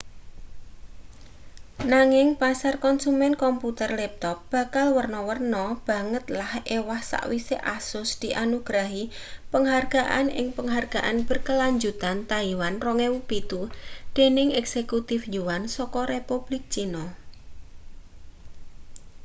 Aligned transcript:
nanging 1.93 2.29
pasar 2.41 2.75
konsumen 2.85 3.33
komputer 3.43 3.89
laptop 3.99 4.37
bakal 4.53 4.87
werna-werna 4.97 5.65
banget 5.89 6.25
lan 6.37 6.59
ewah 6.77 7.01
sawise 7.11 7.57
asus 7.77 8.09
dianugrahi 8.23 9.03
penghargaan 9.53 10.27
ing 10.39 10.47
penghargaan 10.57 11.17
berkelanjutan 11.29 12.17
taiwan 12.31 12.73
2007 12.81 13.69
dening 14.17 14.49
eksekutif 14.61 15.19
yuan 15.35 15.63
saka 15.75 16.01
republik 16.13 16.63
cina 16.73 17.03